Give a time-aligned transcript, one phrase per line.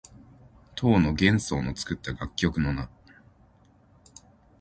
[0.75, 2.89] 唐の玄宗の作った楽曲の名。